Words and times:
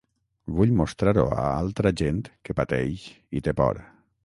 Vull 0.59 0.71
mostrar-ho 0.79 1.25
a 1.41 1.43
altra 1.57 1.93
gent 2.03 2.25
que 2.49 2.57
pateix 2.63 3.07
i 3.41 3.45
té 3.49 3.57
por. 3.63 3.85